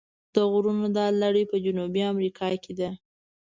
د 0.33 0.35
غرونو 0.51 0.87
دا 0.97 1.05
لړۍ 1.21 1.43
په 1.51 1.57
جنوبي 1.65 2.01
امریکا 2.13 2.47
کې 2.63 2.73
ده. 2.79 2.89